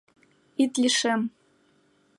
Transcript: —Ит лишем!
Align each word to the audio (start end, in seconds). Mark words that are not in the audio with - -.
—Ит 0.63 0.73
лишем! 0.81 1.21